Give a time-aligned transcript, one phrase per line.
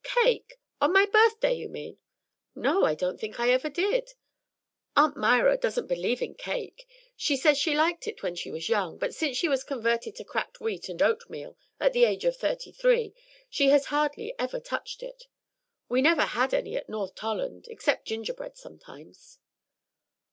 [0.25, 1.99] "Cake on my birthday, you mean?
[2.55, 4.13] No, I don't think I ever did.
[4.95, 6.87] Aunt Myra doesn't believe in cake.
[7.15, 10.23] She says she liked it when she was young; but since she was converted to
[10.23, 13.13] cracked wheat and oatmeal at the age of thirty three,
[13.47, 15.25] she has hardly ever touched it.
[15.87, 19.37] We never had any at North Tolland, except gingerbread sometimes."